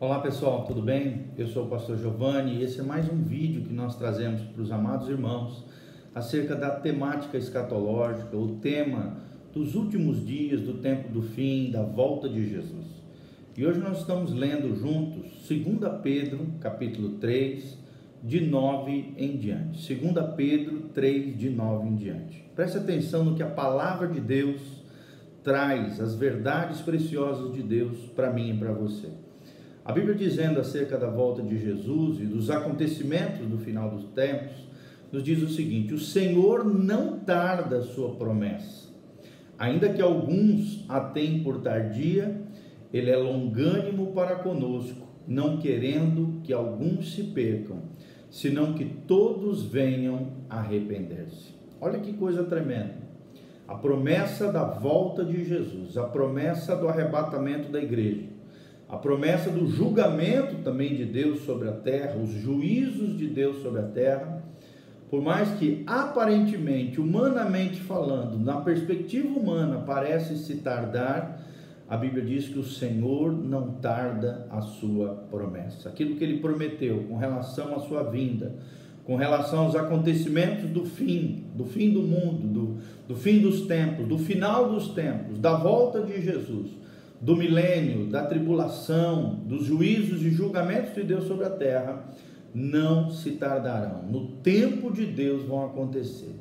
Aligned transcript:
Olá 0.00 0.20
pessoal, 0.20 0.64
tudo 0.64 0.80
bem? 0.80 1.24
Eu 1.36 1.48
sou 1.48 1.64
o 1.64 1.68
pastor 1.68 1.98
Giovanni 1.98 2.54
e 2.54 2.62
esse 2.62 2.78
é 2.78 2.84
mais 2.84 3.12
um 3.12 3.20
vídeo 3.20 3.62
que 3.62 3.72
nós 3.72 3.96
trazemos 3.96 4.40
para 4.42 4.62
os 4.62 4.70
amados 4.70 5.08
irmãos 5.08 5.64
acerca 6.14 6.54
da 6.54 6.70
temática 6.70 7.36
escatológica, 7.36 8.36
o 8.36 8.60
tema 8.60 9.16
dos 9.52 9.74
últimos 9.74 10.24
dias, 10.24 10.60
do 10.60 10.74
tempo 10.74 11.08
do 11.08 11.20
fim, 11.20 11.72
da 11.72 11.82
volta 11.82 12.28
de 12.28 12.48
Jesus. 12.48 12.86
E 13.56 13.66
hoje 13.66 13.80
nós 13.80 13.98
estamos 13.98 14.32
lendo 14.32 14.72
juntos 14.76 15.32
2 15.48 16.00
Pedro, 16.00 16.46
capítulo 16.60 17.18
3, 17.18 17.76
de 18.22 18.40
9 18.40 19.14
em 19.16 19.36
diante. 19.36 19.92
2 19.92 20.34
Pedro 20.36 20.90
3, 20.94 21.36
de 21.36 21.50
9 21.50 21.88
em 21.88 21.96
diante. 21.96 22.44
Preste 22.54 22.78
atenção 22.78 23.24
no 23.24 23.34
que 23.34 23.42
a 23.42 23.50
palavra 23.50 24.06
de 24.06 24.20
Deus 24.20 24.60
traz, 25.42 26.00
as 26.00 26.14
verdades 26.14 26.80
preciosas 26.82 27.52
de 27.52 27.64
Deus 27.64 27.98
para 28.14 28.32
mim 28.32 28.50
e 28.50 28.56
para 28.56 28.70
você. 28.70 29.08
A 29.88 29.92
Bíblia 29.92 30.14
dizendo 30.14 30.60
acerca 30.60 30.98
da 30.98 31.08
volta 31.08 31.42
de 31.42 31.56
Jesus 31.56 32.20
e 32.20 32.26
dos 32.26 32.50
acontecimentos 32.50 33.46
do 33.46 33.56
final 33.56 33.88
dos 33.88 34.04
tempos, 34.10 34.68
nos 35.10 35.22
diz 35.22 35.42
o 35.42 35.48
seguinte: 35.48 35.94
O 35.94 35.98
Senhor 35.98 36.62
não 36.62 37.18
tarda 37.20 37.78
a 37.78 37.82
sua 37.82 38.14
promessa, 38.16 38.90
ainda 39.58 39.88
que 39.88 40.02
alguns 40.02 40.84
a 40.90 41.00
tenham 41.00 41.42
por 41.42 41.62
tardia, 41.62 42.38
ele 42.92 43.10
é 43.10 43.16
longânimo 43.16 44.12
para 44.12 44.36
conosco, 44.36 45.08
não 45.26 45.56
querendo 45.56 46.42
que 46.44 46.52
alguns 46.52 47.14
se 47.14 47.22
percam, 47.22 47.78
senão 48.28 48.74
que 48.74 48.84
todos 48.84 49.64
venham 49.64 50.32
arrepender-se. 50.50 51.54
Olha 51.80 51.98
que 51.98 52.12
coisa 52.12 52.44
tremenda. 52.44 53.08
A 53.66 53.74
promessa 53.74 54.52
da 54.52 54.64
volta 54.64 55.24
de 55.24 55.46
Jesus, 55.46 55.96
a 55.96 56.04
promessa 56.04 56.76
do 56.76 56.88
arrebatamento 56.88 57.72
da 57.72 57.80
igreja 57.82 58.36
a 58.88 58.96
promessa 58.96 59.50
do 59.50 59.68
julgamento 59.68 60.62
também 60.64 60.96
de 60.96 61.04
Deus 61.04 61.42
sobre 61.42 61.68
a 61.68 61.72
terra, 61.72 62.16
os 62.16 62.30
juízos 62.30 63.18
de 63.18 63.26
Deus 63.26 63.60
sobre 63.62 63.80
a 63.80 63.84
terra, 63.84 64.42
por 65.10 65.20
mais 65.22 65.50
que 65.58 65.84
aparentemente, 65.86 67.00
humanamente 67.00 67.80
falando, 67.80 68.38
na 68.38 68.60
perspectiva 68.60 69.28
humana, 69.28 69.82
parece 69.86 70.38
se 70.38 70.56
tardar, 70.56 71.42
a 71.88 71.96
Bíblia 71.96 72.24
diz 72.24 72.48
que 72.48 72.58
o 72.58 72.64
Senhor 72.64 73.32
não 73.32 73.72
tarda 73.72 74.46
a 74.50 74.60
sua 74.60 75.26
promessa. 75.30 75.88
Aquilo 75.88 76.16
que 76.16 76.24
ele 76.24 76.40
prometeu 76.40 77.04
com 77.04 77.16
relação 77.16 77.74
à 77.74 77.80
sua 77.80 78.02
vinda, 78.02 78.54
com 79.04 79.16
relação 79.16 79.60
aos 79.60 79.74
acontecimentos 79.74 80.68
do 80.68 80.84
fim, 80.84 81.44
do 81.54 81.64
fim 81.64 81.90
do 81.90 82.02
mundo, 82.02 82.46
do, 82.46 82.78
do 83.08 83.16
fim 83.16 83.40
dos 83.40 83.62
tempos, 83.62 84.06
do 84.06 84.18
final 84.18 84.70
dos 84.70 84.88
tempos, 84.88 85.38
da 85.38 85.54
volta 85.56 86.02
de 86.02 86.20
Jesus 86.20 86.78
do 87.20 87.36
milênio, 87.36 88.06
da 88.06 88.24
tribulação, 88.24 89.34
dos 89.44 89.64
juízos 89.64 90.22
e 90.22 90.30
julgamentos 90.30 90.94
de 90.94 91.02
Deus 91.02 91.24
sobre 91.24 91.46
a 91.46 91.50
terra, 91.50 92.04
não 92.54 93.10
se 93.10 93.32
tardarão. 93.32 94.02
No 94.10 94.28
tempo 94.42 94.92
de 94.92 95.04
Deus 95.04 95.42
vão 95.44 95.64
acontecer. 95.64 96.34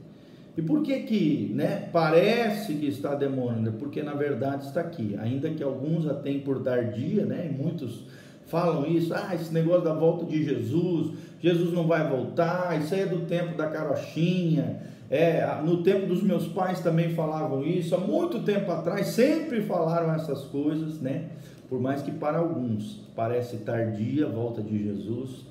E 0.56 0.62
por 0.62 0.82
que 0.82 1.02
que, 1.02 1.52
né, 1.54 1.88
parece 1.92 2.74
que 2.76 2.88
está 2.88 3.14
demorando? 3.14 3.74
Porque 3.74 4.02
na 4.02 4.14
verdade 4.14 4.66
está 4.66 4.82
aqui. 4.82 5.16
Ainda 5.20 5.52
que 5.52 5.62
alguns 5.62 6.08
a 6.08 6.16
tenham 6.16 6.42
por 6.42 6.64
tardia, 6.64 7.26
né, 7.26 7.48
e 7.52 7.64
muitos 7.64 8.06
falam 8.48 8.88
isso, 8.88 9.14
ah, 9.14 9.36
esse 9.36 9.54
negócio 9.54 9.84
da 9.84 9.94
volta 9.94 10.26
de 10.26 10.44
Jesus, 10.44 11.12
Jesus 11.42 11.74
não 11.74 11.86
vai 11.86 12.10
voltar, 12.10 12.80
isso 12.82 12.94
aí 12.94 13.02
é 13.02 13.06
do 13.06 13.26
tempo 13.26 13.56
da 13.58 13.68
carochinha, 13.68 14.82
é, 15.10 15.46
no 15.64 15.84
tempo 15.84 16.06
dos 16.06 16.22
meus 16.22 16.48
pais 16.48 16.82
também 16.82 17.14
falavam 17.14 17.64
isso, 17.64 17.96
há 17.96 17.98
muito 17.98 18.40
tempo 18.40 18.70
atrás 18.72 19.08
sempre 19.08 19.62
falaram 19.62 20.14
essas 20.14 20.44
coisas, 20.44 21.00
né? 21.00 21.30
Por 21.70 21.80
mais 21.80 22.02
que 22.02 22.12
para 22.12 22.40
alguns 22.40 23.02
parece 23.16 23.58
tardia 23.58 24.26
a 24.26 24.30
volta 24.30 24.62
de 24.62 24.84
Jesus, 24.84 25.46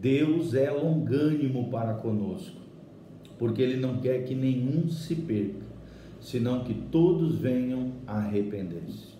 Deus 0.00 0.54
é 0.54 0.70
longânimo 0.70 1.68
para 1.70 1.94
conosco, 1.94 2.60
porque 3.38 3.62
Ele 3.62 3.80
não 3.80 3.98
quer 3.98 4.24
que 4.24 4.34
nenhum 4.34 4.88
se 4.88 5.14
perca, 5.14 5.66
senão 6.20 6.64
que 6.64 6.74
todos 6.74 7.38
venham 7.38 7.92
a 8.06 8.18
arrepender-se. 8.18 9.16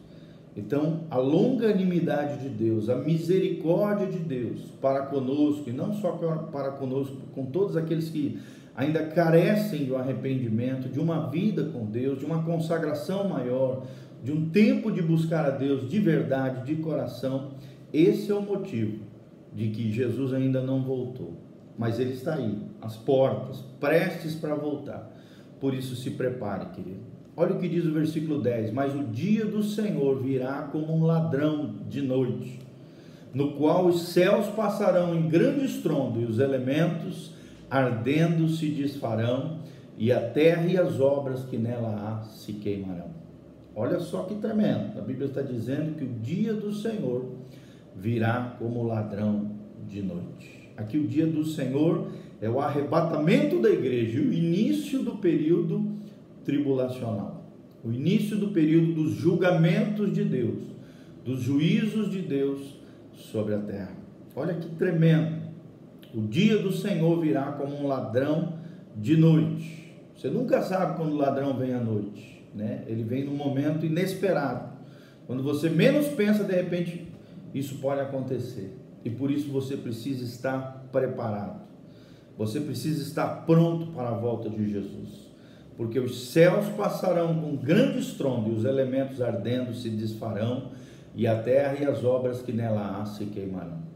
Então, 0.56 1.04
a 1.08 1.19
longanimidade 1.19 2.41
de 2.41 2.48
Deus, 2.48 2.88
a 2.88 2.97
misericórdia 2.97 4.08
de 4.08 4.19
Deus 4.19 4.62
para 4.81 5.06
conosco, 5.06 5.70
e 5.70 5.72
não 5.72 5.94
só 5.94 6.12
para 6.50 6.72
conosco, 6.72 7.16
com 7.32 7.47
todos 7.47 7.76
aqueles 7.76 8.08
que 8.08 8.41
ainda 8.78 9.04
carecem 9.06 9.86
do 9.86 9.96
arrependimento, 9.96 10.88
de 10.88 11.00
uma 11.00 11.28
vida 11.28 11.64
com 11.64 11.84
Deus, 11.84 12.20
de 12.20 12.24
uma 12.24 12.44
consagração 12.44 13.28
maior, 13.28 13.82
de 14.22 14.30
um 14.30 14.50
tempo 14.50 14.92
de 14.92 15.02
buscar 15.02 15.44
a 15.44 15.50
Deus 15.50 15.90
de 15.90 15.98
verdade, 15.98 16.64
de 16.64 16.80
coração. 16.80 17.50
Esse 17.92 18.30
é 18.30 18.34
o 18.34 18.40
motivo 18.40 19.00
de 19.52 19.70
que 19.70 19.90
Jesus 19.90 20.32
ainda 20.32 20.62
não 20.62 20.84
voltou, 20.84 21.34
mas 21.76 21.98
ele 21.98 22.12
está 22.12 22.36
aí, 22.36 22.56
às 22.80 22.96
portas, 22.96 23.64
prestes 23.80 24.36
para 24.36 24.54
voltar. 24.54 25.12
Por 25.58 25.74
isso 25.74 25.96
se 25.96 26.12
prepare, 26.12 26.66
querido. 26.66 27.00
Olha 27.36 27.56
o 27.56 27.58
que 27.58 27.68
diz 27.68 27.84
o 27.84 27.92
versículo 27.92 28.40
10: 28.40 28.72
Mas 28.72 28.94
o 28.94 29.02
dia 29.02 29.44
do 29.44 29.60
Senhor 29.60 30.22
virá 30.22 30.68
como 30.70 30.94
um 30.94 31.02
ladrão 31.02 31.74
de 31.88 32.00
noite, 32.00 32.60
no 33.34 33.54
qual 33.54 33.86
os 33.86 34.10
céus 34.10 34.46
passarão 34.46 35.16
em 35.16 35.28
grande 35.28 35.64
estrondo 35.64 36.20
e 36.20 36.24
os 36.24 36.38
elementos 36.38 37.36
ardendo 37.70 38.48
se 38.48 38.68
desfarão, 38.68 39.58
e 39.96 40.12
a 40.12 40.20
terra 40.20 40.66
e 40.66 40.78
as 40.78 41.00
obras 41.00 41.44
que 41.44 41.56
nela 41.56 41.88
há 41.90 42.22
se 42.22 42.52
queimarão. 42.52 43.10
Olha 43.74 43.98
só 43.98 44.22
que 44.24 44.36
tremendo. 44.36 44.98
A 44.98 45.02
Bíblia 45.02 45.26
está 45.26 45.42
dizendo 45.42 45.96
que 45.96 46.04
o 46.04 46.08
dia 46.20 46.54
do 46.54 46.72
Senhor 46.72 47.32
virá 47.96 48.56
como 48.58 48.84
ladrão 48.84 49.52
de 49.88 50.02
noite. 50.02 50.70
Aqui 50.76 50.98
o 50.98 51.06
dia 51.06 51.26
do 51.26 51.44
Senhor 51.44 52.12
é 52.40 52.48
o 52.48 52.60
arrebatamento 52.60 53.60
da 53.60 53.68
igreja, 53.68 54.20
o 54.20 54.32
início 54.32 55.02
do 55.02 55.16
período 55.16 55.96
tribulacional, 56.44 57.44
o 57.84 57.92
início 57.92 58.36
do 58.36 58.48
período 58.48 58.94
dos 58.94 59.12
julgamentos 59.14 60.12
de 60.12 60.24
Deus, 60.24 60.62
dos 61.24 61.40
juízos 61.42 62.10
de 62.10 62.22
Deus 62.22 62.78
sobre 63.12 63.54
a 63.54 63.58
terra. 63.58 63.96
Olha 64.34 64.54
que 64.54 64.68
tremendo. 64.76 65.38
O 66.14 66.22
dia 66.22 66.58
do 66.58 66.72
Senhor 66.72 67.20
virá 67.20 67.52
como 67.52 67.76
um 67.76 67.86
ladrão 67.86 68.54
de 68.96 69.16
noite. 69.16 69.94
Você 70.16 70.28
nunca 70.28 70.62
sabe 70.62 70.96
quando 70.96 71.12
o 71.12 71.16
ladrão 71.16 71.56
vem 71.56 71.74
à 71.74 71.80
noite, 71.80 72.44
né? 72.54 72.84
Ele 72.86 73.02
vem 73.02 73.24
num 73.24 73.36
momento 73.36 73.84
inesperado. 73.84 74.72
Quando 75.26 75.42
você 75.42 75.69
menos 75.69 76.08
pensa, 76.08 76.42
de 76.42 76.54
repente, 76.54 77.06
isso 77.54 77.76
pode 77.76 78.00
acontecer. 78.00 78.76
E 79.04 79.10
por 79.10 79.30
isso 79.30 79.50
você 79.50 79.76
precisa 79.76 80.24
estar 80.24 80.88
preparado. 80.91 81.60
Você 82.36 82.60
precisa 82.60 83.02
estar 83.02 83.44
pronto 83.46 83.88
para 83.88 84.08
a 84.08 84.14
volta 84.14 84.48
de 84.48 84.70
Jesus. 84.70 85.28
Porque 85.76 86.00
os 86.00 86.30
céus 86.30 86.69
passarão 86.70 87.40
com 87.40 87.56
grande 87.56 88.00
estrondo 88.00 88.50
e 88.50 88.54
os 88.54 88.64
elementos 88.64 89.20
ardendo 89.20 89.75
se 89.75 89.90
desfarão 89.90 90.72
e 91.14 91.26
a 91.26 91.40
terra 91.40 91.76
e 91.80 91.84
as 91.84 92.02
obras 92.04 92.42
que 92.42 92.52
nela 92.52 93.00
há 93.00 93.04
se 93.04 93.26
queimarão. 93.26 93.88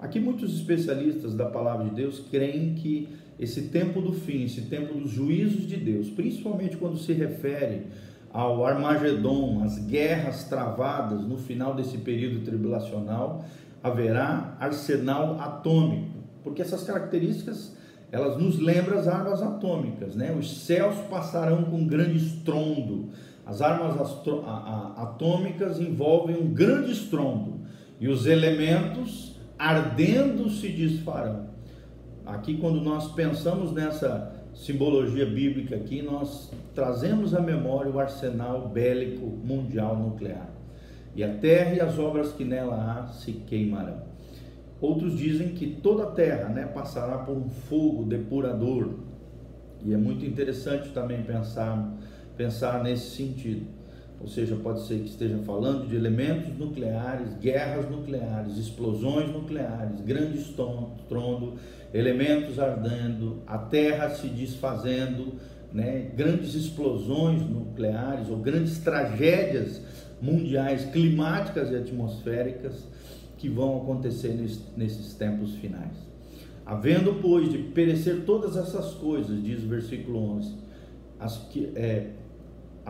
Aqui 0.00 0.18
muitos 0.18 0.54
especialistas 0.54 1.34
da 1.34 1.44
palavra 1.46 1.84
de 1.84 1.94
Deus 1.94 2.24
creem 2.30 2.74
que 2.74 3.08
esse 3.38 3.68
tempo 3.68 4.00
do 4.00 4.12
fim, 4.12 4.44
esse 4.44 4.62
tempo 4.62 4.94
dos 4.94 5.10
juízos 5.10 5.66
de 5.66 5.76
Deus, 5.76 6.08
principalmente 6.08 6.76
quando 6.76 6.96
se 6.96 7.12
refere 7.12 7.86
ao 8.32 8.64
Armagedon, 8.64 9.62
as 9.62 9.78
guerras 9.78 10.44
travadas 10.44 11.22
no 11.22 11.36
final 11.36 11.74
desse 11.74 11.98
período 11.98 12.44
tribulacional, 12.44 13.44
haverá 13.82 14.56
arsenal 14.58 15.38
atômico, 15.40 16.18
porque 16.42 16.62
essas 16.62 16.82
características 16.82 17.76
elas 18.12 18.36
nos 18.36 18.58
lembram 18.58 18.98
as 18.98 19.06
armas 19.06 19.42
atômicas, 19.42 20.16
né? 20.16 20.34
Os 20.36 20.64
céus 20.64 20.96
passarão 21.08 21.64
com 21.64 21.86
grande 21.86 22.16
estrondo. 22.16 23.10
As 23.46 23.62
armas 23.62 23.96
atômicas 24.96 25.78
envolvem 25.78 26.36
um 26.36 26.52
grande 26.52 26.92
estrondo 26.92 27.60
e 28.00 28.08
os 28.08 28.26
elementos 28.26 29.29
ardendo 29.60 30.48
se 30.48 30.68
desfarão. 30.70 31.50
Aqui, 32.24 32.56
quando 32.56 32.80
nós 32.80 33.12
pensamos 33.12 33.72
nessa 33.72 34.32
simbologia 34.54 35.26
bíblica 35.26 35.76
aqui, 35.76 36.00
nós 36.00 36.50
trazemos 36.74 37.34
à 37.34 37.42
memória 37.42 37.90
o 37.90 38.00
arsenal 38.00 38.70
bélico 38.70 39.26
mundial 39.26 39.96
nuclear. 39.96 40.48
E 41.14 41.22
a 41.22 41.34
terra 41.34 41.74
e 41.74 41.80
as 41.80 41.98
obras 41.98 42.32
que 42.32 42.42
nela 42.42 42.74
há 42.74 43.08
se 43.08 43.32
queimarão. 43.32 44.02
Outros 44.80 45.18
dizem 45.18 45.48
que 45.50 45.66
toda 45.66 46.04
a 46.04 46.10
terra 46.12 46.48
né, 46.48 46.64
passará 46.64 47.18
por 47.18 47.36
um 47.36 47.50
fogo 47.50 48.04
depurador. 48.04 48.94
E 49.84 49.92
é 49.92 49.96
muito 49.96 50.24
interessante 50.24 50.88
também 50.90 51.22
pensar, 51.22 51.98
pensar 52.34 52.82
nesse 52.82 53.14
sentido 53.14 53.79
ou 54.20 54.28
seja, 54.28 54.54
pode 54.56 54.86
ser 54.86 54.98
que 54.98 55.08
esteja 55.08 55.38
falando 55.38 55.88
de 55.88 55.96
elementos 55.96 56.56
nucleares, 56.58 57.32
guerras 57.40 57.90
nucleares, 57.90 58.58
explosões 58.58 59.30
nucleares, 59.30 60.00
grande 60.02 60.38
estrondo, 60.38 61.54
elementos 61.92 62.58
ardendo, 62.58 63.42
a 63.46 63.56
terra 63.56 64.10
se 64.10 64.28
desfazendo, 64.28 65.36
né? 65.72 66.10
grandes 66.14 66.54
explosões 66.54 67.40
nucleares 67.48 68.28
ou 68.28 68.36
grandes 68.36 68.78
tragédias 68.78 69.80
mundiais 70.20 70.84
climáticas 70.84 71.70
e 71.70 71.76
atmosféricas 71.76 72.86
que 73.38 73.48
vão 73.48 73.78
acontecer 73.78 74.38
nesses 74.76 75.14
tempos 75.14 75.54
finais. 75.54 75.96
Havendo, 76.66 77.14
pois, 77.14 77.50
de 77.50 77.56
perecer 77.58 78.24
todas 78.26 78.54
essas 78.54 78.92
coisas, 78.94 79.42
diz 79.42 79.64
o 79.64 79.66
versículo 79.66 80.18
11, 80.36 80.54
as 81.18 81.38
que, 81.48 81.72
é, 81.74 82.10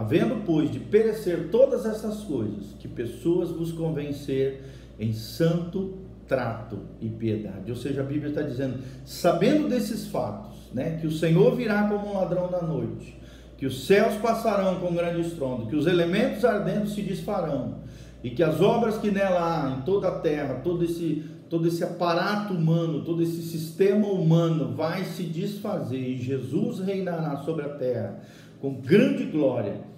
havendo, 0.01 0.43
pois, 0.47 0.71
de 0.71 0.79
perecer 0.79 1.51
todas 1.51 1.85
essas 1.85 2.23
coisas, 2.23 2.75
que 2.79 2.89
pessoas 2.89 3.51
vos 3.51 3.71
convencer 3.71 4.63
em 4.99 5.13
santo 5.13 5.99
trato 6.27 6.79
e 7.03 7.09
piedade. 7.11 7.71
Ou 7.71 7.77
seja, 7.77 8.01
a 8.01 8.05
Bíblia 8.05 8.31
está 8.31 8.41
dizendo, 8.41 8.79
sabendo 9.05 9.69
desses 9.69 10.07
fatos, 10.07 10.57
né, 10.73 10.97
que 10.99 11.07
o 11.07 11.11
Senhor 11.11 11.55
virá 11.55 11.87
como 11.87 12.09
um 12.09 12.15
ladrão 12.15 12.51
da 12.51 12.63
noite, 12.63 13.15
que 13.59 13.67
os 13.67 13.87
céus 13.87 14.15
passarão 14.15 14.81
com 14.81 14.95
grande 14.95 15.21
estrondo, 15.21 15.67
que 15.67 15.77
os 15.77 15.87
elementos 15.87 16.47
ardentes 16.47 16.95
se 16.95 17.03
desfarão, 17.03 17.81
e 18.25 18.31
que 18.31 18.43
as 18.43 18.59
obras 18.63 18.97
que 18.97 19.11
nela 19.11 19.67
há, 19.67 19.71
em 19.71 19.83
toda 19.83 20.09
a 20.09 20.19
terra, 20.21 20.61
todo 20.65 20.83
esse, 20.83 21.27
todo 21.51 21.69
esse 21.69 21.85
aparato 21.85 22.55
humano, 22.55 23.05
todo 23.05 23.23
esse 23.23 23.43
sistema 23.43 24.07
humano 24.07 24.75
vai 24.75 25.05
se 25.05 25.25
desfazer, 25.25 26.09
e 26.09 26.17
Jesus 26.17 26.79
reinará 26.79 27.37
sobre 27.39 27.67
a 27.67 27.69
terra 27.69 28.19
com 28.61 28.75
grande 28.75 29.25
glória. 29.25 29.90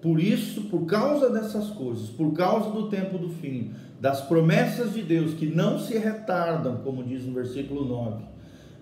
Por 0.00 0.20
isso, 0.20 0.62
por 0.62 0.86
causa 0.86 1.28
dessas 1.30 1.70
coisas, 1.70 2.08
por 2.08 2.32
causa 2.32 2.70
do 2.70 2.88
tempo 2.88 3.18
do 3.18 3.30
fim, 3.30 3.72
das 4.00 4.20
promessas 4.20 4.94
de 4.94 5.02
Deus 5.02 5.34
que 5.34 5.46
não 5.46 5.78
se 5.78 5.98
retardam, 5.98 6.76
como 6.84 7.02
diz 7.02 7.24
no 7.24 7.34
versículo 7.34 7.84
9, 7.84 8.24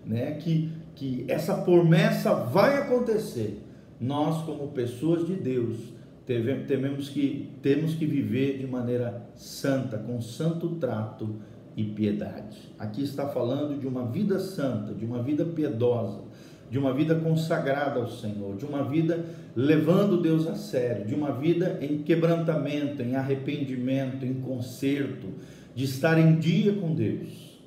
né? 0.05 0.33
que, 0.33 0.71
que 0.95 1.25
essa 1.27 1.55
promessa 1.55 2.35
vai 2.35 2.77
acontecer. 2.77 3.63
Nós, 3.99 4.45
como 4.45 4.69
pessoas 4.69 5.27
de 5.27 5.35
Deus, 5.35 5.79
temos 6.27 7.09
que, 7.09 7.51
temos 7.63 7.95
que 7.95 8.05
viver 8.05 8.59
de 8.59 8.67
maneira 8.67 9.27
santa, 9.35 9.97
com 9.97 10.21
santo 10.21 10.71
trato 10.77 11.37
e 11.77 11.85
piedade. 11.85 12.59
Aqui 12.79 13.03
está 13.03 13.29
falando 13.29 13.79
de 13.79 13.87
uma 13.87 14.05
vida 14.07 14.39
santa, 14.39 14.93
de 14.93 15.05
uma 15.05 15.23
vida 15.23 15.45
piedosa, 15.45 16.23
de 16.71 16.79
uma 16.79 16.93
vida 16.93 17.15
consagrada 17.15 18.01
ao 18.01 18.09
Senhor, 18.09 18.57
de 18.57 18.65
uma 18.65 18.83
vida 18.85 19.25
levando 19.55 20.21
Deus 20.21 20.47
a 20.47 20.55
sério, 20.55 21.07
de 21.07 21.15
uma 21.15 21.33
vida 21.33 21.79
em 21.81 21.99
quebrantamento, 21.99 23.03
em 23.03 23.15
arrependimento, 23.15 24.25
em 24.25 24.35
conserto, 24.35 25.29
de 25.75 25.85
estar 25.85 26.19
em 26.19 26.37
dia 26.37 26.73
com 26.75 26.95
Deus. 26.95 27.61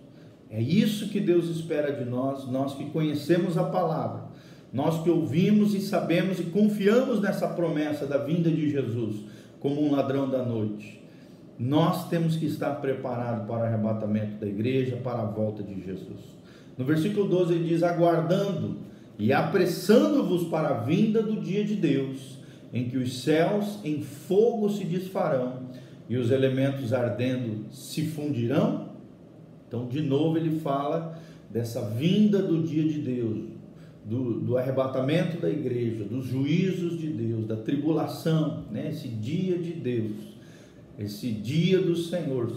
É 0.50 0.62
isso 0.62 1.10
que 1.10 1.20
Deus 1.20 1.48
espera 1.48 1.92
de 1.92 2.04
nós, 2.04 2.50
nós 2.50 2.74
que 2.74 2.86
conhecemos 2.86 3.58
a 3.58 3.64
palavra, 3.64 4.24
nós 4.74 5.02
que 5.04 5.10
ouvimos 5.10 5.74
e 5.74 5.82
sabemos 5.82 6.40
e 6.40 6.44
confiamos 6.44 7.22
nessa 7.22 7.48
promessa 7.48 8.06
da 8.06 8.18
vinda 8.18 8.50
de 8.50 8.70
Jesus 8.70 9.18
como 9.60 9.82
um 9.82 9.92
ladrão 9.92 10.30
da 10.30 10.44
noite. 10.44 11.00
Nós 11.58 12.08
temos 12.08 12.36
que 12.36 12.46
estar 12.46 12.76
preparados 12.76 13.46
para 13.46 13.60
o 13.60 13.64
arrebatamento 13.64 14.40
da 14.40 14.48
igreja, 14.48 14.96
para 14.98 15.22
a 15.22 15.26
volta 15.26 15.62
de 15.62 15.84
Jesus. 15.84 16.38
No 16.78 16.86
versículo 16.86 17.28
12 17.28 17.54
ele 17.54 17.68
diz: 17.68 17.84
aguardando 17.84 18.78
e 19.20 19.34
apressando-vos 19.34 20.46
para 20.46 20.70
a 20.70 20.74
vinda 20.80 21.22
do 21.22 21.42
dia 21.42 21.66
de 21.66 21.76
Deus, 21.76 22.40
em 22.74 22.88
que 22.88 22.98
os 22.98 23.22
céus 23.22 23.80
em 23.84 24.02
fogo 24.02 24.70
se 24.70 24.86
desfarão 24.86 25.64
e 26.08 26.16
os 26.16 26.32
elementos 26.32 26.94
ardendo 26.94 27.66
se 27.70 28.06
fundirão. 28.08 28.88
Então, 29.68 29.88
de 29.88 30.02
novo, 30.02 30.38
ele 30.38 30.62
fala 30.62 31.20
dessa 31.50 31.82
vinda 31.90 32.42
do 32.42 32.64
dia 32.64 32.84
de 32.84 33.00
Deus, 33.00 33.40
do, 34.06 34.40
do 34.40 34.58
arrebatamento 34.58 35.42
da 35.42 35.50
igreja, 35.50 36.06
dos 36.06 36.26
juízos 36.26 36.98
de 36.98 37.08
Deus, 37.08 37.46
da 37.46 37.58
tribulação, 37.58 38.64
né? 38.72 38.90
esse 38.90 39.10
dia 39.10 39.58
de 39.58 39.74
Deus, 39.74 40.14
esse 40.98 41.30
dia 41.30 41.82
do 41.82 41.96
Senhor. 41.96 42.52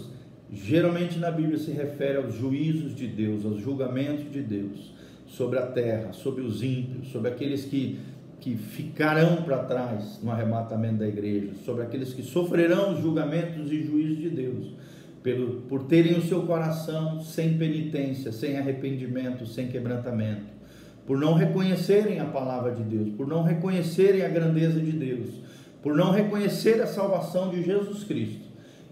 Geralmente 0.51 1.19
na 1.19 1.29
Bíblia 1.29 1.57
se 1.57 1.71
refere 1.71 2.19
aos 2.19 2.35
juízos 2.35 2.95
de 2.95 3.07
Deus, 3.07 3.43
aos 3.43 3.59
julgamentos 3.59 4.31
de 4.31 4.41
Deus 4.41 4.93
sobre 5.33 5.57
a 5.57 5.65
terra, 5.65 6.13
sobre 6.13 6.41
os 6.41 6.61
ímpios, 6.61 7.11
sobre 7.11 7.29
aqueles 7.29 7.65
que, 7.65 7.99
que 8.39 8.55
ficarão 8.55 9.37
para 9.37 9.63
trás 9.63 10.19
no 10.21 10.31
arrebatamento 10.31 10.97
da 10.97 11.07
igreja, 11.07 11.49
sobre 11.65 11.83
aqueles 11.83 12.13
que 12.13 12.21
sofrerão 12.21 12.93
os 12.93 13.01
julgamentos 13.01 13.71
e 13.71 13.83
juízos 13.83 14.19
de 14.19 14.29
Deus, 14.29 14.67
pelo, 15.23 15.61
por 15.61 15.85
terem 15.85 16.17
o 16.17 16.21
seu 16.21 16.43
coração 16.43 17.19
sem 17.19 17.57
penitência, 17.57 18.31
sem 18.31 18.57
arrependimento, 18.59 19.45
sem 19.47 19.69
quebrantamento, 19.69 20.53
por 21.07 21.17
não 21.17 21.33
reconhecerem 21.33 22.19
a 22.19 22.25
palavra 22.25 22.71
de 22.71 22.83
Deus, 22.83 23.09
por 23.15 23.27
não 23.27 23.41
reconhecerem 23.41 24.21
a 24.21 24.29
grandeza 24.29 24.79
de 24.79 24.91
Deus, 24.91 25.29
por 25.81 25.95
não 25.95 26.11
reconhecer 26.11 26.79
a 26.79 26.87
salvação 26.87 27.49
de 27.49 27.63
Jesus 27.63 28.03
Cristo. 28.03 28.43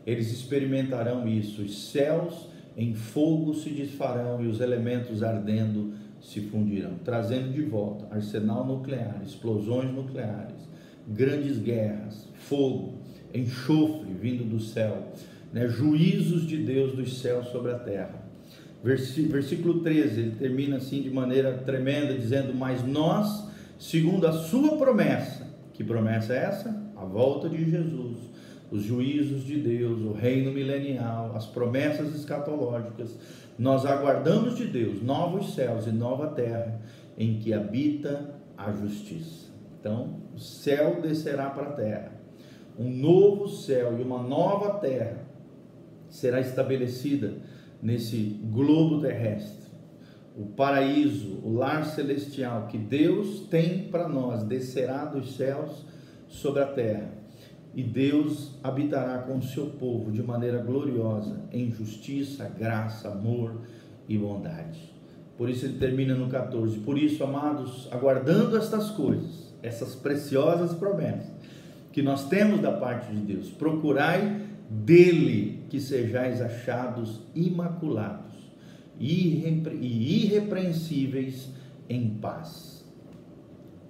Eles 0.08 0.32
experimentarão 0.32 1.28
isso, 1.28 1.62
os 1.62 1.92
céus 1.92 2.50
em 2.76 2.96
fogo 2.96 3.54
se 3.54 3.70
desfarão 3.70 4.44
e 4.44 4.48
os 4.48 4.60
elementos 4.60 5.22
ardendo 5.22 6.01
se 6.22 6.42
fundirão, 6.42 6.96
trazendo 7.04 7.52
de 7.52 7.64
volta 7.64 8.08
arsenal 8.14 8.66
nuclear, 8.66 9.22
explosões 9.26 9.92
nucleares, 9.92 10.70
grandes 11.08 11.58
guerras, 11.58 12.28
fogo, 12.36 12.94
enxofre 13.34 14.14
vindo 14.14 14.44
do 14.44 14.60
céu, 14.60 15.12
né? 15.52 15.68
juízos 15.68 16.46
de 16.46 16.58
Deus 16.58 16.96
dos 16.96 17.20
céus 17.20 17.48
sobre 17.48 17.72
a 17.72 17.80
terra. 17.80 18.22
Versículo 18.84 19.82
13, 19.82 20.20
ele 20.20 20.36
termina 20.38 20.78
assim 20.78 21.02
de 21.02 21.10
maneira 21.10 21.54
tremenda, 21.54 22.18
dizendo: 22.18 22.54
Mas 22.54 22.84
nós, 22.84 23.48
segundo 23.78 24.26
a 24.26 24.32
sua 24.32 24.76
promessa, 24.76 25.48
que 25.74 25.84
promessa 25.84 26.34
é 26.34 26.38
essa? 26.38 26.92
A 26.96 27.06
volta 27.06 27.48
de 27.48 27.70
Jesus, 27.70 28.18
os 28.72 28.84
juízos 28.84 29.44
de 29.44 29.58
Deus, 29.58 30.00
o 30.02 30.14
reino 30.14 30.52
milenial, 30.52 31.34
as 31.36 31.46
promessas 31.46 32.16
escatológicas, 32.16 33.20
nós 33.60 33.86
aguardamos 33.86 34.56
de 34.56 34.66
Deus 34.66 35.04
novos 35.04 35.54
céus 35.54 35.86
e 35.86 35.92
nova 35.92 36.28
terra 36.28 36.80
em 37.18 37.38
que 37.38 37.54
habita 37.54 38.34
a 38.58 38.72
justiça. 38.72 39.52
Então, 39.78 40.22
o 40.34 40.40
céu 40.40 41.02
descerá 41.02 41.50
para 41.50 41.68
a 41.68 41.74
terra. 41.74 42.14
Um 42.80 42.90
novo 42.90 43.50
céu 43.50 44.00
e 44.00 44.02
uma 44.02 44.24
nova 44.24 44.80
terra 44.80 45.28
será 46.10 46.40
estabelecida 46.40 47.34
nesse 47.84 48.40
globo 48.52 49.02
terrestre. 49.02 49.70
O 50.38 50.46
paraíso, 50.46 51.42
o 51.44 51.54
lar 51.54 51.84
celestial 51.84 52.68
que 52.68 52.78
Deus 52.78 53.42
tem 53.50 53.90
para 53.90 54.08
nós 54.08 54.44
descerá 54.44 55.04
dos 55.04 55.36
céus 55.36 55.86
sobre 56.30 56.62
a 56.64 56.68
terra 56.68 57.21
e 57.74 57.84
Deus 57.84 58.60
habitará 58.64 59.20
com 59.20 59.38
o 59.38 59.42
seu 59.42 59.68
povo 59.68 60.12
de 60.12 60.22
maneira 60.22 60.60
gloriosa, 60.60 61.42
em 61.52 61.72
justiça, 61.72 62.50
graça, 62.50 63.10
amor 63.10 63.62
e 64.08 64.18
bondade. 64.18 64.92
Por 65.38 65.50
isso 65.50 65.66
ele 65.66 65.78
termina 65.80 66.14
no 66.14 66.28
14. 66.28 66.80
Por 66.80 66.98
isso, 66.98 67.24
amados, 67.24 67.88
aguardando 67.92 68.58
estas 68.58 68.92
coisas, 68.92 69.54
essas 69.64 69.96
preciosas 69.96 70.74
promessas 70.74 71.32
que 71.92 72.02
nós 72.02 72.28
temos 72.28 72.62
da 72.62 72.72
parte 72.72 73.12
de 73.14 73.22
Deus, 73.22 73.50
procurai 73.50 74.42
dele 74.70 75.64
que 75.70 75.80
sejais 75.80 76.42
achados 76.42 77.20
imaculados 77.36 78.32
e 79.00 79.44
irrepreensíveis 79.82 81.50
em 81.90 82.10
paz 82.10 82.81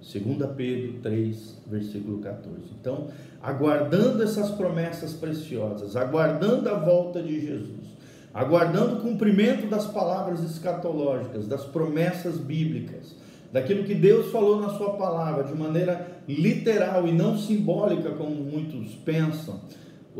2 0.02 0.50
Pedro 0.56 0.94
3, 1.00 1.58
versículo 1.68 2.18
14. 2.18 2.56
Então, 2.80 3.06
aguardando 3.40 4.22
essas 4.22 4.50
promessas 4.50 5.12
preciosas, 5.12 5.94
aguardando 5.94 6.68
a 6.68 6.74
volta 6.74 7.22
de 7.22 7.40
Jesus, 7.40 7.86
aguardando 8.34 8.96
o 8.96 9.00
cumprimento 9.00 9.68
das 9.68 9.86
palavras 9.86 10.42
escatológicas, 10.42 11.46
das 11.46 11.64
promessas 11.64 12.36
bíblicas, 12.36 13.14
daquilo 13.52 13.84
que 13.84 13.94
Deus 13.94 14.32
falou 14.32 14.60
na 14.60 14.70
Sua 14.70 14.94
palavra 14.94 15.44
de 15.44 15.54
maneira 15.54 16.20
literal 16.26 17.06
e 17.06 17.12
não 17.12 17.38
simbólica, 17.38 18.10
como 18.10 18.34
muitos 18.34 18.94
pensam, 18.96 19.60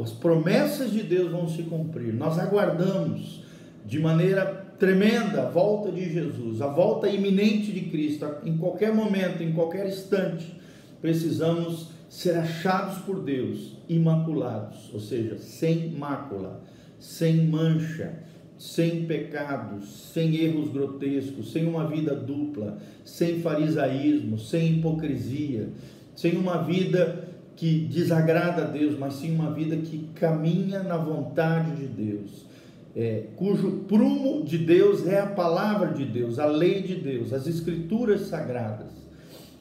as 0.01 0.13
promessas 0.13 0.93
de 0.93 1.03
Deus 1.03 1.33
vão 1.33 1.49
se 1.49 1.65
cumprir. 1.65 2.15
Nós 2.15 2.39
aguardamos 2.39 3.43
de 3.85 3.99
maneira 3.99 4.62
tremenda 4.83 5.49
volta 5.49 5.93
de 5.93 6.13
Jesus, 6.13 6.61
a 6.61 6.67
volta 6.67 7.09
iminente 7.09 7.71
de 7.71 7.83
Cristo, 7.83 8.27
em 8.45 8.57
qualquer 8.57 8.93
momento, 8.93 9.41
em 9.41 9.53
qualquer 9.53 9.87
instante, 9.87 10.53
precisamos 11.01 11.91
ser 12.09 12.33
achados 12.33 12.99
por 13.05 13.21
Deus 13.21 13.77
imaculados, 13.89 14.91
ou 14.93 14.99
seja, 14.99 15.39
sem 15.39 15.91
mácula, 15.91 16.65
sem 16.99 17.47
mancha, 17.47 18.25
sem 18.59 19.07
pecados, 19.07 20.11
sem 20.13 20.35
erros 20.35 20.73
grotescos, 20.73 21.53
sem 21.53 21.65
uma 21.65 21.87
vida 21.87 22.13
dupla, 22.17 22.79
sem 23.05 23.41
farisaísmo, 23.41 24.37
sem 24.37 24.79
hipocrisia, 24.79 25.69
sem 26.17 26.37
uma 26.37 26.61
vida 26.61 27.29
que 27.55 27.87
desagrada 27.87 28.65
a 28.65 28.67
Deus, 28.67 28.99
mas 28.99 29.15
sim 29.15 29.33
uma 29.33 29.53
vida 29.53 29.77
que 29.77 30.09
caminha 30.17 30.83
na 30.83 30.97
vontade 30.97 31.77
de 31.77 31.87
Deus 31.87 32.51
é, 32.95 33.25
cujo 33.37 33.85
prumo 33.89 34.45
de 34.45 34.59
Deus 34.59 35.07
é 35.07 35.21
a 35.21 35.27
palavra 35.27 35.93
de 35.93 36.05
Deus, 36.05 36.39
a 36.39 36.47
lei 36.47 36.83
de 36.83 36.97
Deus, 36.97 37.33
as 37.33 37.47
escrituras 37.47 38.23
sagradas. 38.23 38.91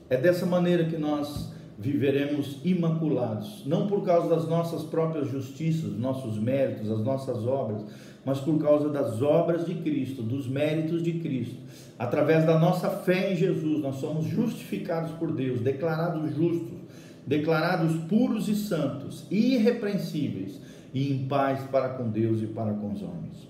É 0.10 0.18
dessa 0.18 0.46
maneira 0.46 0.86
que 0.86 0.98
nós 0.98 1.50
viveremos 1.80 2.58
imaculados, 2.64 3.64
não 3.66 3.88
por 3.88 4.04
causa 4.04 4.30
das 4.30 4.48
nossas 4.48 4.84
próprias 4.84 5.30
justiças, 5.30 5.98
nossos 5.98 6.38
méritos, 6.38 6.92
as 6.92 7.00
nossas 7.00 7.48
obras, 7.48 7.82
mas 8.24 8.40
por 8.40 8.60
causa 8.62 8.90
das 8.90 9.22
obras 9.22 9.66
de 9.66 9.76
Cristo, 9.76 10.22
dos 10.22 10.48
méritos 10.48 11.02
de 11.02 11.14
Cristo. 11.14 11.56
Através 11.98 12.46
da 12.46 12.60
nossa 12.60 12.90
fé 12.90 13.34
em 13.34 13.36
Jesus, 13.36 13.82
nós 13.82 13.96
somos 13.96 14.26
justificados 14.26 15.12
por 15.14 15.32
Deus, 15.32 15.62
declarados 15.62 16.36
justos, 16.36 16.78
declarados 17.26 17.96
puros 18.08 18.48
e 18.48 18.56
santos, 18.56 19.26
irrepreensíveis 19.32 20.60
e 20.94 21.12
em 21.12 21.28
paz 21.28 21.62
para 21.72 21.90
com 21.90 22.10
Deus 22.10 22.42
e 22.42 22.48
para 22.48 22.74
com 22.74 22.92
os 22.92 23.02
homens. 23.02 23.50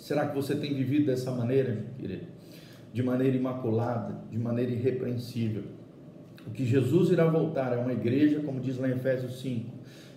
Será 0.00 0.26
que 0.26 0.34
você 0.34 0.54
tem 0.54 0.74
vivido 0.74 1.06
dessa 1.06 1.30
maneira, 1.30 1.84
querido? 1.98 2.26
De 2.92 3.02
maneira 3.02 3.36
imaculada, 3.36 4.20
de 4.30 4.38
maneira 4.38 4.70
irrepreensível. 4.70 5.64
O 6.46 6.50
que 6.50 6.64
Jesus 6.64 7.10
irá 7.10 7.26
voltar 7.26 7.72
é 7.72 7.76
uma 7.76 7.92
igreja, 7.92 8.40
como 8.40 8.60
diz 8.60 8.78
lá 8.78 8.88
em 8.88 8.92
Efésios 8.92 9.40
5, 9.40 9.70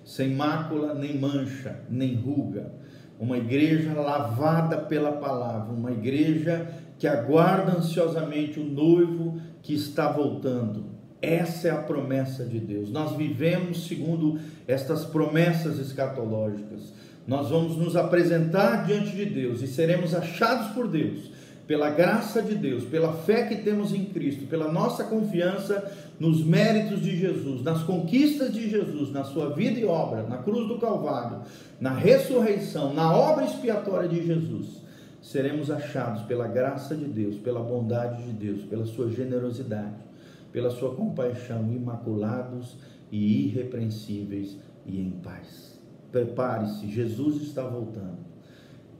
sem 0.06 0.36
mácula, 0.36 0.94
nem 0.94 1.18
mancha, 1.18 1.80
nem 1.90 2.16
ruga. 2.16 2.72
Uma 3.20 3.38
igreja 3.38 3.94
lavada 3.94 4.78
pela 4.78 5.14
palavra, 5.14 5.74
uma 5.74 5.92
igreja 5.92 6.68
que 6.98 7.08
aguarda 7.08 7.78
ansiosamente 7.78 8.60
o 8.60 8.64
noivo 8.64 9.42
que 9.62 9.74
está 9.74 10.12
voltando. 10.12 10.99
Essa 11.22 11.68
é 11.68 11.72
a 11.72 11.78
promessa 11.78 12.46
de 12.46 12.60
Deus. 12.60 12.90
Nós 12.90 13.16
vivemos 13.16 13.88
segundo 13.88 14.40
estas 14.68 15.04
promessas 15.04 15.78
escatológicas. 15.78 16.94
Nós 17.28 17.50
vamos 17.50 17.76
nos 17.76 17.96
apresentar 17.96 18.86
diante 18.86 19.12
de 19.12 19.26
Deus 19.26 19.62
e 19.62 19.68
seremos 19.68 20.16
achados 20.16 20.72
por 20.72 20.88
Deus, 20.88 21.30
pela 21.68 21.90
graça 21.90 22.42
de 22.42 22.56
Deus, 22.56 22.86
pela 22.86 23.14
fé 23.14 23.44
que 23.44 23.58
temos 23.58 23.94
em 23.94 24.06
Cristo, 24.06 24.48
pela 24.48 24.72
nossa 24.72 25.04
confiança 25.04 25.92
nos 26.20 26.44
méritos 26.44 27.02
de 27.02 27.16
Jesus, 27.16 27.62
nas 27.64 27.84
conquistas 27.84 28.52
de 28.54 28.70
Jesus, 28.70 29.12
na 29.12 29.26
sua 29.26 29.50
vida 29.54 29.80
e 29.80 29.86
obra, 29.86 30.24
na 30.24 30.38
cruz 30.38 30.68
do 30.68 30.80
Calvário, 30.80 31.42
na 31.80 31.94
ressurreição, 31.94 32.94
na 32.94 33.14
obra 33.14 33.46
expiatória 33.46 34.08
de 34.08 34.26
Jesus. 34.26 34.80
Seremos 35.22 35.70
achados 35.70 36.24
pela 36.24 36.48
graça 36.48 36.96
de 36.96 37.06
Deus, 37.06 37.36
pela 37.36 37.60
bondade 37.60 38.24
de 38.24 38.32
Deus, 38.32 38.64
pela 38.64 38.86
sua 38.86 39.12
generosidade 39.12 40.09
pela 40.52 40.70
sua 40.70 40.96
compaixão, 40.96 41.72
imaculados 41.72 42.78
e 43.12 43.48
irrepreensíveis 43.48 44.58
e 44.86 45.00
em 45.00 45.12
paz. 45.12 45.80
Prepare-se, 46.12 46.88
Jesus 46.88 47.42
está 47.42 47.64
voltando. 47.64 48.18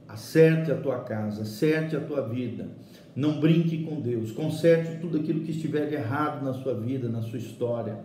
Acerte 0.08 0.70
a 0.72 0.76
tua 0.76 1.00
casa, 1.00 1.42
acerte 1.42 1.96
a 1.96 2.00
tua 2.00 2.28
vida. 2.28 2.68
Não 3.14 3.40
brinque 3.40 3.84
com 3.84 4.00
Deus. 4.00 4.32
Conserte 4.32 5.00
tudo 5.00 5.18
aquilo 5.18 5.40
que 5.40 5.50
estiver 5.50 5.92
errado 5.92 6.44
na 6.44 6.52
sua 6.52 6.74
vida, 6.74 7.08
na 7.08 7.22
sua 7.22 7.38
história. 7.38 7.98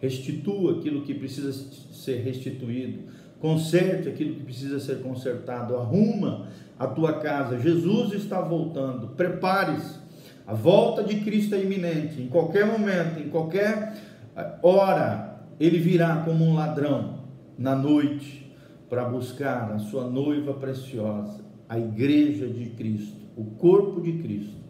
Restitua 0.00 0.78
aquilo 0.78 1.02
que 1.02 1.14
precisa 1.14 1.52
ser 1.52 2.22
restituído. 2.22 3.04
Conserte 3.40 4.08
aquilo 4.08 4.34
que 4.34 4.44
precisa 4.44 4.78
ser 4.80 5.00
consertado. 5.00 5.76
Arruma 5.76 6.48
a 6.78 6.86
tua 6.86 7.20
casa. 7.20 7.58
Jesus 7.58 8.12
está 8.12 8.40
voltando. 8.40 9.08
Prepare-se 9.08 10.03
a 10.46 10.52
volta 10.52 11.02
de 11.02 11.20
Cristo 11.20 11.54
é 11.54 11.62
iminente. 11.62 12.20
Em 12.20 12.28
qualquer 12.28 12.66
momento, 12.66 13.18
em 13.18 13.30
qualquer 13.30 13.96
eh, 14.36 14.54
hora, 14.62 15.40
ele 15.58 15.78
virá 15.78 16.16
como 16.16 16.44
um 16.44 16.54
ladrão 16.54 17.20
na 17.56 17.74
noite 17.74 18.54
para 18.90 19.04
buscar 19.04 19.72
a 19.72 19.78
sua 19.78 20.08
noiva 20.08 20.52
preciosa, 20.54 21.40
a 21.66 21.78
igreja 21.78 22.46
de 22.46 22.66
Cristo, 22.70 23.16
o 23.34 23.44
corpo 23.44 24.02
de 24.02 24.12
Cristo, 24.18 24.62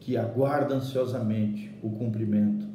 que 0.00 0.16
aguarda 0.16 0.74
ansiosamente 0.74 1.70
o 1.80 1.90
cumprimento 1.90 2.66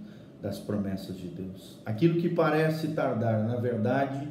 das 0.41 0.57
promessas 0.57 1.17
de 1.17 1.27
Deus. 1.27 1.81
Aquilo 1.85 2.21
que 2.21 2.29
parece 2.29 2.89
tardar, 2.89 3.43
na 3.45 3.57
verdade, 3.57 4.25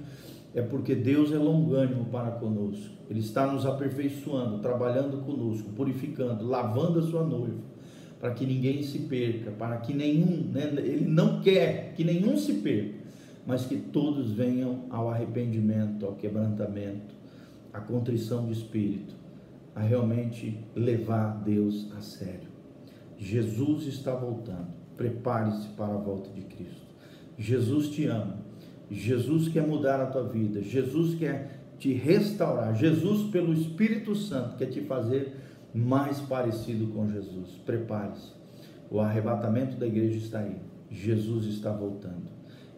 é 0.55 0.63
porque 0.63 0.95
Deus 0.95 1.33
é 1.33 1.37
longânimo 1.37 2.07
para 2.07 2.31
conosco. 2.31 2.97
Ele 3.11 3.21
está 3.21 3.47
nos 3.47 3.67
aperfeiçoando, 3.67 4.61
trabalhando 4.61 5.19
conosco, 5.19 5.69
purificando, 5.73 6.47
lavando 6.47 7.01
a 7.01 7.03
sua 7.03 7.23
noiva 7.23 7.76
para 8.21 8.31
que 8.33 8.47
ninguém 8.47 8.83
se 8.83 9.01
perca, 9.01 9.51
para 9.51 9.77
que 9.79 9.93
nenhum, 9.93 10.51
né, 10.53 10.73
ele 10.79 11.07
não 11.07 11.41
quer 11.41 11.93
que 11.95 12.03
nenhum 12.03 12.37
se 12.37 12.55
perca, 12.55 12.99
mas 13.47 13.67
que 13.67 13.77
todos 13.77 14.33
venham 14.33 14.85
ao 14.91 15.11
arrependimento, 15.11 16.05
ao 16.07 16.15
quebrantamento, 16.15 17.15
à 17.73 17.81
contrição 17.81 18.47
de 18.47 18.53
espírito, 18.53 19.15
a 19.75 19.81
realmente 19.81 20.59
levar 20.75 21.43
Deus 21.45 21.93
a 21.97 22.01
sério. 22.01 22.49
Jesus 23.19 23.87
está 23.87 24.15
voltando. 24.15 24.69
Prepare-se 24.97 25.69
para 25.71 25.95
a 25.95 25.99
volta 25.99 26.31
de 26.31 26.43
Cristo. 26.43 26.87
Jesus 27.39 27.91
te 27.91 28.07
ama. 28.07 28.39
Jesus 28.91 29.49
quer 29.49 29.67
mudar 29.67 30.01
a 30.01 30.07
tua 30.07 30.25
vida. 30.25 30.63
Jesus 30.63 31.15
quer 31.15 31.61
te 31.79 31.93
restaurar. 31.93 32.75
Jesus, 32.75 33.31
pelo 33.31 33.53
Espírito 33.53 34.15
Santo, 34.15 34.57
quer 34.57 34.67
te 34.67 34.81
fazer 34.83 35.35
mais 35.77 36.19
parecido 36.21 36.87
com 36.89 37.09
Jesus. 37.09 37.51
Prepare-se. 37.65 38.33
O 38.91 39.01
arrebatamento 39.01 39.77
da 39.77 39.87
igreja 39.87 40.19
está 40.19 40.41
aí. 40.41 40.57
Jesus 40.91 41.47
está 41.47 41.71
voltando. 41.71 42.29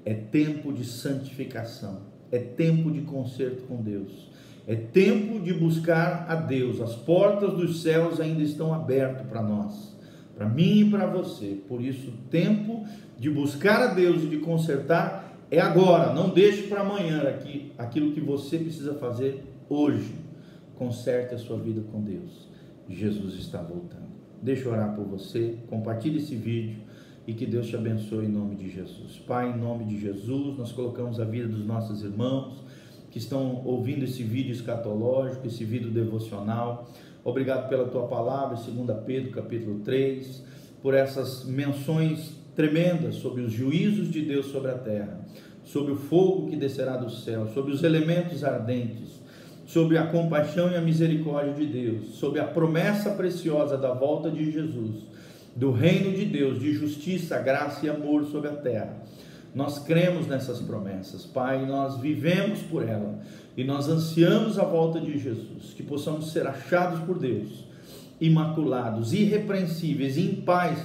É 0.05 0.15
tempo 0.15 0.73
de 0.73 0.85
santificação. 0.85 2.01
É 2.31 2.39
tempo 2.39 2.91
de 2.91 3.03
conserto 3.03 3.63
com 3.67 3.77
Deus. 3.83 4.31
É 4.67 4.75
tempo 4.75 5.41
de 5.41 5.55
buscar 5.55 6.27
a 6.29 6.35
Deus. 6.35 6.81
As 6.81 6.95
portas 6.95 7.55
dos 7.55 7.83
céus 7.83 8.21
ainda 8.21 8.43
estão 8.43 8.75
abertas 8.75 9.27
para 9.27 9.43
nós, 9.43 9.97
para 10.37 10.47
mim 10.47 10.81
e 10.81 10.91
para 10.91 11.07
você. 11.07 11.59
Por 11.67 11.81
isso, 11.81 12.13
tempo 12.31 12.85
de 13.19 13.31
buscar 13.31 13.83
a 13.83 13.95
Deus 13.95 14.23
e 14.25 14.27
de 14.27 14.37
consertar 14.39 15.39
é 15.51 15.59
agora. 15.59 16.13
Não 16.13 16.29
deixe 16.29 16.65
para 16.65 16.83
amanhã 16.83 17.23
aqui 17.23 17.73
aquilo 17.79 18.13
que 18.13 18.21
você 18.21 18.59
precisa 18.59 18.95
fazer 18.95 19.43
hoje. 19.71 20.15
Conserte 20.77 21.35
a 21.35 21.39
sua 21.39 21.59
vida 21.59 21.81
com 21.91 22.03
Deus. 22.03 22.49
Jesus 22.89 23.35
está 23.35 23.61
voltando. 23.61 24.09
Deixa 24.43 24.65
eu 24.65 24.73
orar 24.73 24.95
por 24.95 25.05
você, 25.05 25.57
compartilhe 25.69 26.19
esse 26.19 26.35
vídeo 26.35 26.79
e 27.27 27.35
que 27.35 27.45
Deus 27.45 27.67
te 27.67 27.77
abençoe 27.77 28.25
em 28.25 28.29
nome 28.29 28.57
de 28.57 28.71
Jesus. 28.71 29.19
Pai, 29.27 29.53
em 29.53 29.59
nome 29.59 29.85
de 29.85 30.01
Jesus, 30.01 30.57
nós 30.57 30.73
colocamos 30.73 31.21
a 31.21 31.25
vida 31.25 31.49
dos 31.49 31.65
nossos 31.67 32.03
irmãos 32.03 32.65
que 33.11 33.19
estão 33.19 33.63
ouvindo 33.65 34.05
esse 34.05 34.23
vídeo 34.23 34.53
escatológico, 34.53 35.47
esse 35.47 35.65
vídeo 35.65 35.91
devocional. 35.91 36.89
Obrigado 37.25 37.69
pela 37.69 37.89
tua 37.89 38.07
palavra, 38.07 38.57
2 38.57 38.99
Pedro 39.05 39.33
capítulo 39.33 39.81
3, 39.81 40.43
por 40.81 40.95
essas 40.95 41.45
menções 41.45 42.37
tremendas 42.55 43.17
sobre 43.17 43.43
os 43.43 43.53
juízos 43.53 44.11
de 44.11 44.23
Deus 44.23 44.47
sobre 44.47 44.71
a 44.71 44.79
terra, 44.79 45.21
sobre 45.65 45.93
o 45.93 45.97
fogo 45.97 46.49
que 46.49 46.57
descerá 46.57 46.97
do 46.97 47.11
céu, 47.11 47.47
sobre 47.49 47.73
os 47.73 47.83
elementos 47.83 48.43
ardentes, 48.43 49.21
sobre 49.69 49.99
a 49.99 50.07
compaixão 50.07 50.71
e 50.71 50.77
a 50.77 50.81
misericórdia 50.81 51.53
de 51.53 51.67
Deus, 51.67 52.15
sobre 52.15 52.41
a 52.41 52.45
promessa 52.45 53.11
preciosa 53.11 53.77
da 53.77 53.93
volta 53.93 54.31
de 54.31 54.51
Jesus, 54.51 55.05
do 55.55 55.73
reino 55.73 56.11
de 56.11 56.25
Deus, 56.25 56.59
de 56.59 56.73
justiça, 56.73 57.39
graça 57.39 57.85
e 57.85 57.91
amor 57.91 58.25
sobre 58.25 58.49
a 58.49 58.55
terra. 58.55 58.97
Nós 59.55 59.79
cremos 59.79 60.27
nessas 60.27 60.59
promessas, 60.59 61.27
Pai, 61.27 61.67
nós 61.67 62.01
vivemos 62.01 62.63
por 62.63 62.83
ela 62.83 63.19
e 63.59 63.63
nós 63.63 63.91
ansiamos 63.91 64.59
a 64.59 64.65
volta 64.65 64.99
de 64.99 65.19
Jesus, 65.19 65.75
que 65.77 65.83
possamos 65.83 66.33
ser 66.33 66.47
achados 66.47 67.01
por 67.01 67.19
Deus, 67.19 67.67
imaculados, 68.19 69.13
irrepreensíveis, 69.13 70.17
em 70.17 70.37
paz 70.37 70.79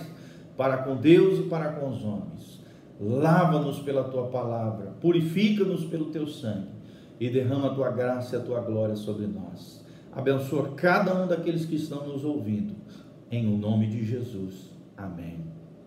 para 0.58 0.80
com 0.80 0.98
Deus 0.98 1.40
e 1.40 1.44
para 1.44 1.72
com 1.72 1.88
os 1.88 2.04
homens. 2.04 2.62
Lava-nos 3.00 3.80
pela 3.80 4.04
tua 4.04 4.28
palavra, 4.28 4.88
purifica-nos 5.00 5.86
pelo 5.86 6.08
teu 6.08 6.28
sangue 6.28 6.83
e 7.20 7.30
derrama 7.30 7.68
a 7.68 7.76
tua 7.76 7.92
graça 7.92 8.36
e 8.36 8.40
a 8.40 8.42
tua 8.42 8.62
glória 8.62 8.96
sobre 8.96 9.28
nós. 9.28 9.84
Abençoa 10.12 10.72
cada 10.76 11.24
um 11.24 11.28
daqueles 11.28 11.66
que 11.66 11.76
estão 11.76 12.08
nos 12.08 12.24
ouvindo, 12.24 12.76
em 13.32 13.52
o 13.52 13.58
nome 13.58 13.88
de 13.88 14.04
Jesus. 14.04 14.72
Amém 14.96 15.40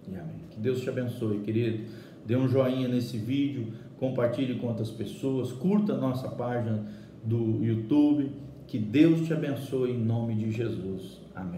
e 0.09 0.16
amém. 0.16 0.45
Que 0.50 0.59
Deus 0.59 0.80
te 0.80 0.88
abençoe, 0.88 1.40
querido. 1.40 1.85
Dê 2.25 2.37
um 2.37 2.49
joinha 2.49 2.88
nesse 2.88 3.18
vídeo, 3.18 3.73
compartilhe 3.99 4.56
com 4.56 4.66
outras 4.66 4.90
pessoas, 4.90 5.52
curta 5.52 5.92
a 5.92 5.97
nossa 5.97 6.28
página 6.28 6.85
do 7.23 7.64
YouTube. 7.64 8.33
Que 8.66 8.78
Deus 8.78 9.26
te 9.26 9.33
abençoe 9.33 9.92
em 9.92 9.99
nome 9.99 10.35
de 10.35 10.50
Jesus. 10.50 11.21
Amém. 11.35 11.54